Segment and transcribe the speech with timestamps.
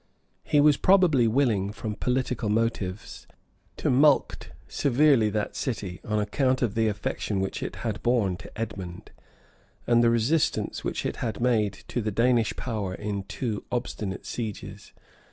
[0.43, 3.27] He was probably willing, from political motives,
[3.77, 8.51] to mulct severely that city, on account of the affection which it had borne to
[8.59, 9.11] Edmond,
[9.85, 14.91] and the resistance which it had made to the Danish power in two obstinate sieges.